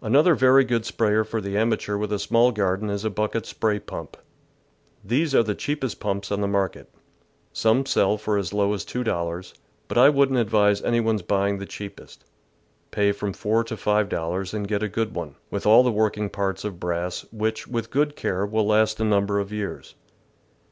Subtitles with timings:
[0.00, 3.80] Another very good sprayer for the amateur with a small garden is a bucket spray
[3.80, 4.16] pump.
[5.04, 6.88] These are the cheapest pumps on the market.
[7.52, 9.54] Some sell for as low as two dollars,
[9.88, 12.24] but I wouldn't advise any one's buying the cheapest.
[12.92, 16.30] Pay from four to five dollars, and get a good one, with all the working
[16.30, 19.96] parts of brass, which, with good care, will last a number of years.